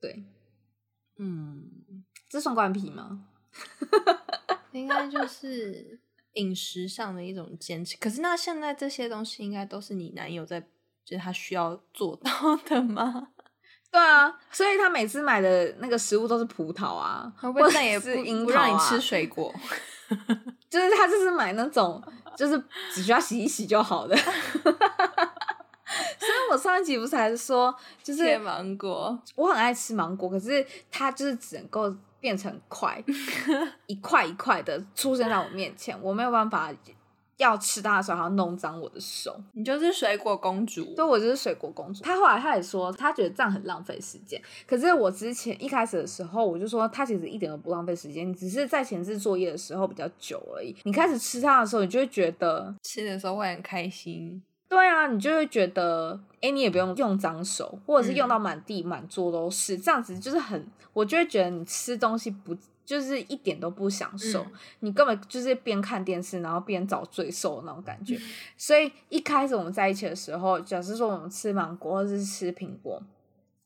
[0.00, 0.24] 对，
[1.18, 3.26] 嗯，这算怪癖吗？
[4.72, 6.00] 应该就是
[6.34, 7.98] 饮食上的一种坚持。
[7.98, 10.60] 可是，那现在这些东西应该都是你男友在，
[11.04, 13.32] 就是他需要做到的吗？
[13.90, 18.06] 对啊，所以他每次买的那个食物都是葡萄啊，会不会再也不
[18.44, 19.52] 不让你吃水果，
[20.68, 22.02] 就是他就是买那种，
[22.36, 24.14] 就是只需要洗一洗就好的。
[26.18, 33.02] 所以我上一集不是还是说，就是芒果，我很爱吃芒果，可是它就是只能够变成块，
[33.86, 36.70] 一块一块的出现在我面前，我没有办法。
[37.38, 39.34] 要吃它的时候，还要弄脏我的手。
[39.52, 40.84] 你就是水果公主。
[40.94, 42.02] 对，我就是水果公主。
[42.04, 44.40] 他后来他也说，他觉得这样很浪费时间。
[44.66, 50.76] 可是我之前一开始的时候，我就说他其实一点都不浪费时间，只是在前置作业的时候比较久而已。
[50.82, 54.42] 你开始吃它的时候，你就会觉得吃的时候会很开心。
[54.68, 62.56] 对啊，你就会觉得，哎，你也不用用脏手，或者是用到满地满桌都是，这样子就是很，我就会觉得你吃东西不。
[62.88, 68.14] 就是一点都不享受，嗯、你根本就是边看电视，然后边找罪受那种感觉。
[68.16, 68.22] 嗯、
[68.56, 72.98] 所以一开始我们在一起的时候，假设说我们吃芒果或者是吃苹果，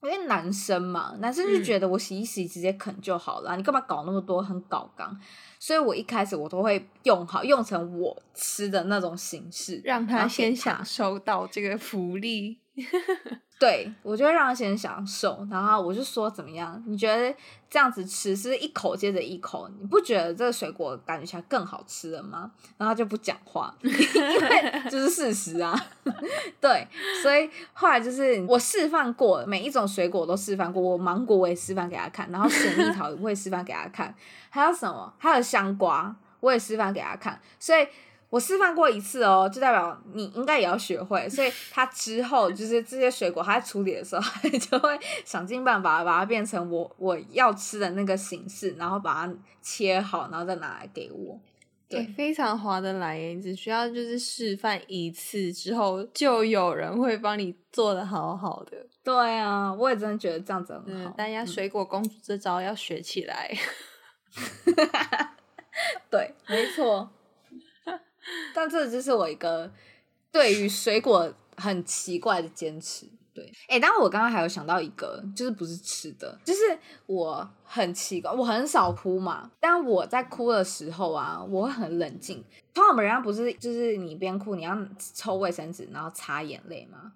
[0.02, 5.16] 因为男生嘛，男生就觉得我洗一洗直接啃就好了，嗯、你干嘛搞那么多很搞刚？
[5.60, 12.58] 所以我一开始我都会用好，用成我吃的那种形式，让他先享受到这个福利。
[13.62, 16.82] 对，我就会让他先享受，然后我就说怎么样？
[16.84, 17.32] 你觉得
[17.70, 22.50] 这样子吃是一口接着一口，你不觉得这个水果感觉起来更好吃了吗？
[22.76, 25.72] 然后他就不讲话， 因为就是事实啊。
[26.60, 26.88] 对，
[27.22, 34.12] 所以后来就是我示范过每一种水果都示范过，我芒果我也示范给他看，然后水蜜桃我也示范给他看，
[34.50, 35.14] 还有什么？
[35.18, 37.86] 还有香瓜我也示范给他看，所以。
[38.32, 51.38] 我示范过一次哦，就代表你应该也要学会，所以他之后就是这些水果，他在处理的时候， 他就会想尽办法把它变成我我要吃的那个形式，然后把它切好，然后再拿来给我。
[51.90, 58.78] 对，欸、非常划得来耶，你只需要就是示范一次之后，就有人会帮你做的好好的。
[59.04, 61.10] 对啊，我也真的觉得这样子很好。
[61.10, 63.54] 大家水果公主这招要学起来。
[66.08, 67.10] 对，没错。
[68.54, 69.70] 但这就是我一个
[70.30, 76.60] 对于水果很奇怪的坚持，对，哎、欸，但我刚刚还有想到一个，就是不是吃的，就是
[77.06, 82.42] 我很奇怪，我很少哭嘛，但我在哭的时候啊，我会很冷静。
[82.74, 84.76] 通常我们人家不是就是你边哭，你要
[85.14, 87.12] 抽卫生纸，然后擦眼泪嘛，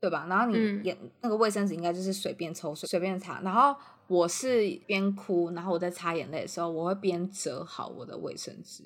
[0.00, 0.26] 对吧？
[0.28, 3.40] 然后你眼、嗯、那个卫生纸应该就是随便抽，随便擦。
[3.40, 3.74] 然后
[4.06, 8.84] 我是边哭，然后我在擦眼泪的时候，我会边折好我的卫生纸。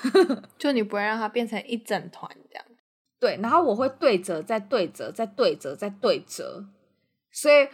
[0.58, 2.64] 就你不会让它变成一整团这样，
[3.20, 6.64] 对，然后我会对折，再对折，再对折，再对折。
[7.30, 7.68] 所以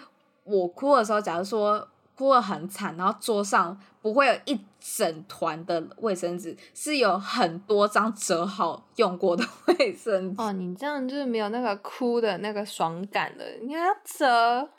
[0.44, 10.42] 我哭的时候，假如说哭得很惨，然后桌上不会有一整团的卫生纸，是有很多张折好用过的卫生纸。
[10.42, 14.26] 哦，你这样就是没有那个哭的那个爽感了，你还要折。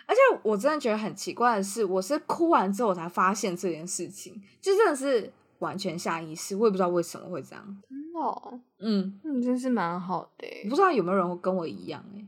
[0.05, 5.31] 而且我真的觉得很奇怪的是，我是哭完之后我才发现这件事情，就真的是。
[5.59, 7.63] 完全下意识，我也不知道为什么会这样。
[7.87, 10.47] 真的哦，嗯，你真是蛮好的。
[10.69, 12.25] 不知道有没有人会跟我一样哎？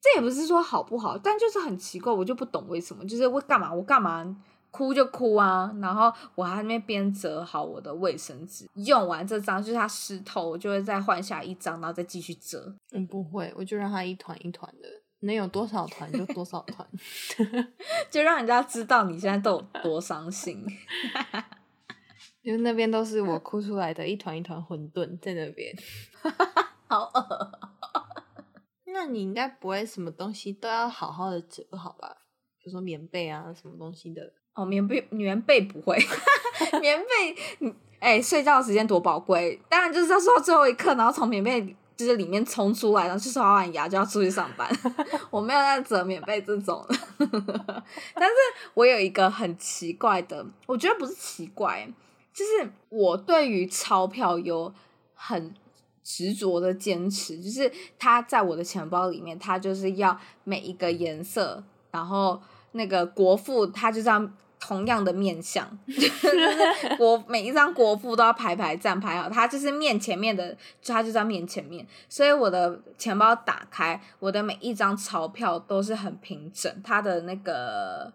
[0.00, 3.04] 这也不是说好不好，但就是很奇怪，我就不懂为什么。
[3.06, 4.36] 就是我干嘛，我干嘛
[4.72, 12.74] 哭就哭啊，然后我还在那边边折好我的卫生纸，用完这张就是它湿透，我就会再换下一张，然后再继续折。
[12.92, 14.88] 嗯，不会，我就让它一团一团的，
[15.20, 16.88] 能有多少团就多少团，
[18.10, 20.64] 就让人家知道你现在都有多伤心。
[22.42, 25.74] 因为那边都是我哭出来的一团一团混沌在那边，
[26.88, 27.50] 好饿。
[28.86, 32.14] 那你应该不会什么东西都要好好的折好吧？
[32.58, 34.20] 比如说棉被啊，什么东西的？
[34.54, 35.96] 哦，棉被棉被不会，
[36.80, 44.68] 棉被，哎、欸，睡觉的时间多宝贵，当然就是要睡到最后一刻，然后从棉被就是里面冲出来，然后去刷完牙就要出去上班。
[45.30, 46.84] 我没有在折棉被这种，
[47.18, 48.34] 但是
[48.74, 51.88] 我有一个很奇怪的，我觉得不是奇怪。
[52.32, 54.72] 就是我对于钞票有
[55.14, 55.54] 很
[56.02, 62.40] 执着的坚持，就是它在我的钱包里面，它就是要每一个颜色，然后
[62.72, 78.12] 那个国父它就这样同样的面相， 就是国每一张国父都要排排站排好，它就是面前面的，它就在面前面，所以我的钱包打开，我的每一张钞票都是很平整，它的那个。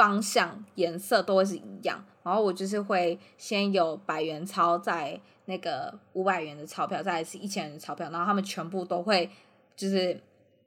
[0.00, 9.28] 方向颜色都会是一样，然后我就是会先有百元钞，在那个五百元的钞票，再是一千元的钞票，然后他们全部都会
[9.76, 10.18] 就是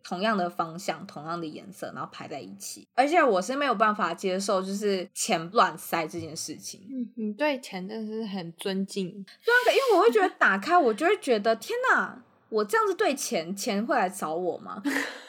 [0.03, 2.87] 同样的方向、同样的颜色，然后排在一起。
[2.93, 6.81] 而且我是没有办法接受就是钱乱塞这件事情。
[6.91, 9.09] 嗯，你对钱真的是很尊敬。
[9.09, 12.21] 对，因为我会觉得打开，我就会觉得天哪。
[12.53, 14.79] 我这样子对钱，钱会来找我吗？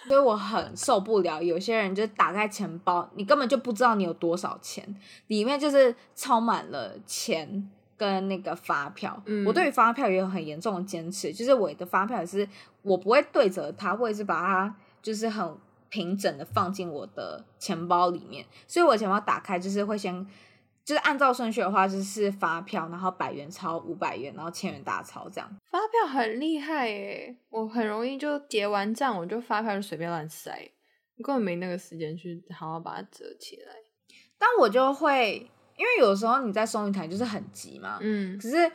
[0.07, 1.43] 所以我很受不了。
[1.43, 4.95] 有些人就打开钱包，你根本就不知道你有多少钱，
[5.29, 9.23] 里面就是充满了钱跟那个发票。
[9.25, 12.47] 嗯、我对于发票也有很严重的坚持，就是我的发票也是
[12.83, 15.57] 我不会对着它，或者是把它就是很
[15.89, 18.45] 平整的放进我的钱包里面。
[18.69, 20.27] 所以我钱包打开就是会先。
[20.85, 25.51] 就是按照顺序的话，就是发票，然后百元钞、五百元，然后千元大钞这样。
[25.71, 30.71] 发票很厉害耶，我很容易就结完账，我就发票就随便乱塞，
[31.17, 33.73] 我根本没那个时间去好好把它折起来。
[34.37, 38.71] 但我就会，因为有时候你在收银台就是很急嘛，嗯，可是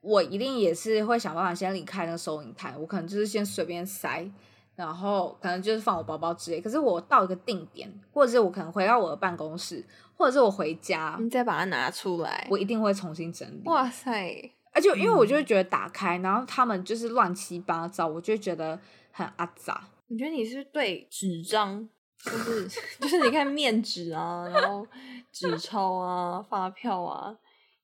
[0.00, 4.26] 我一定也是会想办法先离开那个收银台，我可能就是先随便塞，
[4.74, 6.60] 然后可能就是放我包包之类。
[6.60, 9.84] 可是我到一个定点，或者是我可能回到我的办公室，
[10.16, 13.62] 或者是我回家，你再把它拿出来，我一定会重新整理。
[13.66, 14.52] 哇塞！
[14.74, 18.78] 而且因为我就会觉得打开，嗯、然后他们就是乱七八糟，我就会觉得
[19.10, 19.86] 很阿杂。
[20.06, 21.86] 你觉得你是对纸张，
[22.24, 22.68] 就是
[22.98, 24.86] 就是你看面纸啊，然后
[25.30, 27.36] 纸钞啊、发票啊，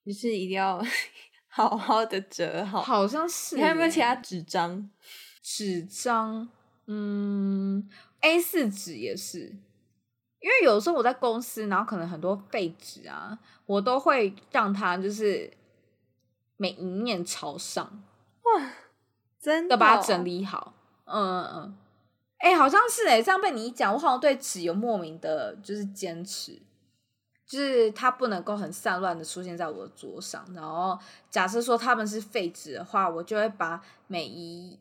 [0.04, 0.82] 你是一定要
[1.48, 2.80] 好好的折好。
[2.80, 3.56] 好像是。
[3.56, 4.88] 你还有没有其他纸张？
[5.42, 6.48] 纸张，
[6.88, 7.88] 嗯
[8.22, 9.40] ，A 四纸也是，
[10.40, 15.56] 因为有时候我在公司，然后可能很多废纸啊，我都会让它就是。
[16.60, 18.02] 每一面朝上，
[18.42, 18.70] 哇，
[19.40, 20.74] 真的，要把它整理好。
[21.04, 21.76] 嗯嗯嗯，
[22.38, 26.60] 哎、欸，好像是哎，这样被你一讲，我好像对纸有莫名的，就是坚持，
[27.46, 30.44] 就是它不能够很散乱的出现在我的桌上。
[30.52, 30.98] 然后，
[31.30, 34.76] 假设说他们是废纸的话，我就会把每一，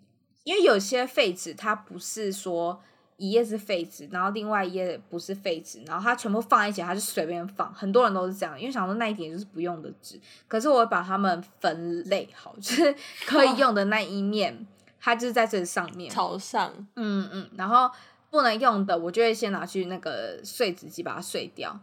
[0.48, 2.82] 因为有些废纸它不是说。
[3.20, 7.74] 一页是废纸，然后另外一页不是废纸，然后它全部放在一起，它是随便放。
[7.74, 10.22] 很多人都是这样，因为想说那一点就是不用的纸。
[10.48, 12.96] 可是我会把它们分类好，就是
[13.26, 14.66] 可以用的那一面，哦、
[15.00, 16.72] 它就是在这上面朝上。
[16.96, 17.90] 嗯嗯，然后
[18.30, 21.76] 不能用的，我就会先拿去那个碎纸机把它碎掉，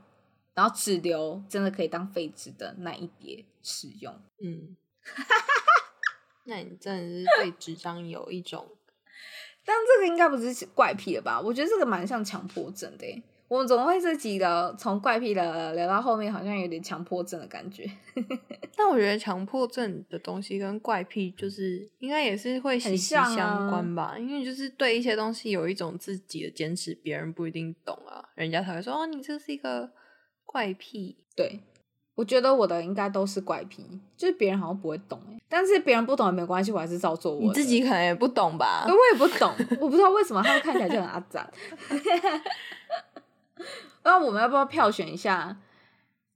[0.54, 4.14] 然后只留真的可以当废纸的那一叠使用。
[4.40, 4.76] 嗯，
[6.44, 8.66] 那你真的是对纸张有一种。
[9.64, 11.40] 但这个应该不是怪癖了吧？
[11.40, 13.22] 我觉得这个蛮像强迫症的。
[13.46, 17.88] 我们怎么会自己的从怪癖的聊到后面，好像有点强迫症的感觉。
[18.76, 24.14] 但我觉得强迫症的东西跟怪癖就是应该也是会息息相关吧？
[24.16, 29.92] 啊、因为就是对一些东西有一种自己的坚持，别人不一定懂啊，人家才会说哦，你这是一个
[30.44, 31.18] 怪癖。
[31.36, 31.60] 对。
[32.14, 33.84] 我觉得我的应该都是怪癖，
[34.16, 37.40] 就是别人好像不会懂，但是别人不懂也没关系，我还是照做我。
[37.40, 38.86] 你自己可能也不懂吧？
[38.86, 41.50] 我也不懂，我不知道为什么他们看起来就很阿杂。
[44.04, 45.56] 那我们要不要票选一下？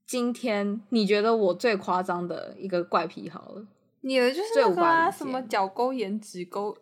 [0.07, 3.67] 今天你觉得我最夸张的一个怪癖好了？
[4.01, 6.77] 你的就是那个、啊、什么脚勾眼、指勾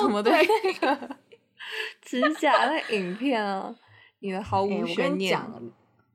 [0.00, 1.16] 什么的那个
[2.02, 3.74] 指甲的影片啊？
[4.18, 5.36] 你的毫无悬念。
[5.36, 5.42] 欸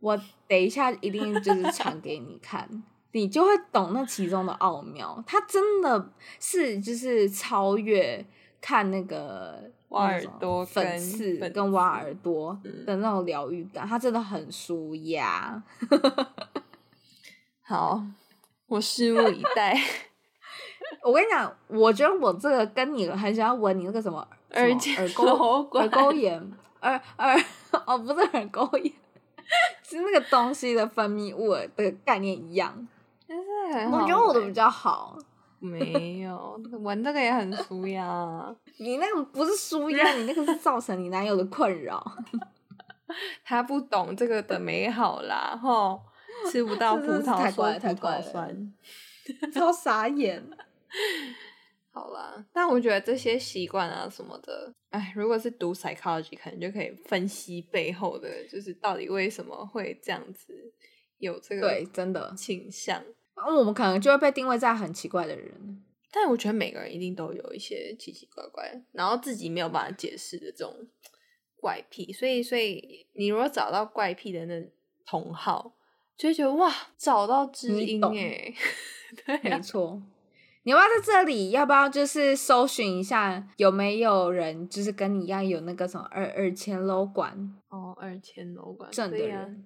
[0.02, 2.68] 我等一下一定就是传给你看，
[3.14, 5.24] 你就会懂那其中的奥妙。
[5.26, 8.26] 它真的是就是超越
[8.60, 15.62] 看那个挖耳朵粉刺跟挖耳朵的那种疗愈感，它真的很舒压。
[17.62, 18.04] 好，
[18.68, 19.80] 我拭目以待。
[21.04, 27.40] 我跟你讲，我觉得我这个跟你很想要闻你那个什么耳耳沟耳沟炎耳耳
[27.86, 28.70] 哦，不是耳沟
[29.98, 30.04] 眼。
[30.04, 32.88] 是那个东西的分泌物的概念一样，
[33.28, 33.92] 但是很。
[33.92, 35.18] 我觉得我的比较好。
[35.60, 38.56] 没有，闻这个也很舒压。
[38.80, 42.04] 你那个不是舒压，你那个是造成你男友的困扰。
[43.46, 46.02] 他不懂这个的美好啦，吼，
[46.50, 48.56] 吃不到葡萄太怪了，太怪了，
[49.54, 50.44] 超傻眼。
[51.94, 60.74] 好啦，但我觉得这些习惯啊什么的，哎，如果是读 psychology，可能就可以分析背后的，就是到底为什么会这样子
[61.18, 63.04] 有这个对真的倾向。
[63.36, 65.84] 那我们可能就会被定位在很奇怪的人。
[66.14, 70.76] 但我觉得每个人一定都有一些奇奇怪怪，然后自己没有办法解释的这种
[71.56, 72.12] 怪癖。
[72.12, 74.62] 所以，所以你如果找到怪癖的那
[75.06, 75.74] 同好，
[76.18, 78.54] 就会觉得哇，找到知音哎，
[79.26, 80.02] 对啊，没错。
[80.64, 81.50] 你要不要在这里？
[81.52, 89.66] 要不要就是搜寻一下有没有人就是跟你一样有那个什么耳耳前瘘管哦，耳前瘘管症的人，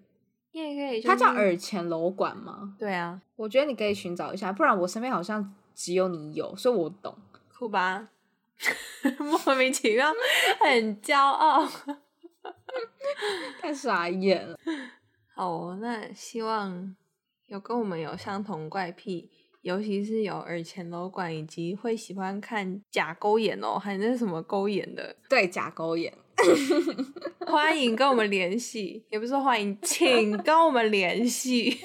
[0.52, 1.02] 也可以。
[1.02, 2.76] 他叫耳前瘘管吗？
[2.80, 7.18] 对啊，我觉得你可以寻找一下，不然我身边好像只有你有，所以我懂。
[7.54, 8.10] 酷吧？
[9.20, 10.08] 莫名其妙，
[10.62, 11.68] 很骄傲，
[13.60, 14.58] 太傻眼了。
[15.34, 16.96] 好，那希望
[17.48, 19.30] 有跟我们有相同怪癖。
[19.66, 25.16] 尤其是有耳前瘘管，以及会喜欢看假勾眼哦，还是什么勾眼的？
[25.28, 26.13] 对，假勾眼，
[27.47, 31.80] 欢迎跟我们联系，也不是说欢迎，请跟我们联系。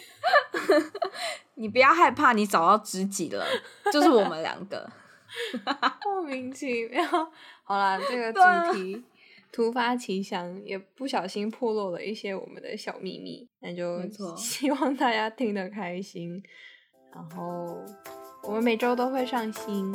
[1.57, 3.47] 你不要害怕，你找到知己了，
[3.91, 4.87] 就是我们两个。
[6.05, 7.03] 莫名其妙，
[7.65, 9.01] 好啦，这个主题、啊、
[9.51, 14.07] 突发奇想，也不小心破落了一些我们的小秘密，那就
[14.37, 16.43] 希望大家听得开心。
[17.13, 17.85] 然后
[18.43, 19.93] 我们每周都会上新，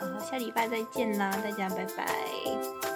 [0.00, 2.91] 然后下礼拜再见啦，大家拜拜。